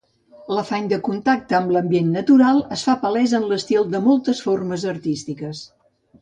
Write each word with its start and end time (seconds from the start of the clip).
L'afany 0.59 0.85
de 0.93 0.97
contacte 1.07 1.57
amb 1.57 1.73
l'ambient 1.75 2.09
natural 2.15 2.63
es 2.77 2.87
fa 2.87 2.97
palès 3.05 3.37
en 3.41 3.45
l'estil 3.53 3.87
de 3.93 4.03
moltes 4.07 4.43
formes 4.49 4.89
artístiques. 4.95 5.63